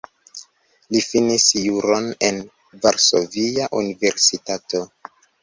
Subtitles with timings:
[0.95, 2.41] Li finis juron en
[2.87, 4.85] Varsovia Universitato.